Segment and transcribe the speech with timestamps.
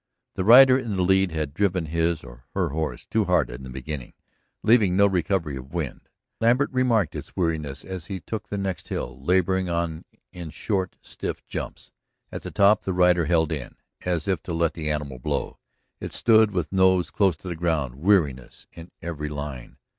[0.33, 3.69] The rider in the lead had driven his or her horse too hard in the
[3.69, 4.13] beginning,
[4.63, 6.09] leaving no recovery of wind.
[6.39, 11.45] Lambert remarked its weariness as it took the next hill, laboring on in short, stiff
[11.45, 11.91] jumps.
[12.31, 15.59] At the top the rider held in, as if to let the animal blow.
[15.99, 19.77] It stood with nose close to the ground, weariness in every line.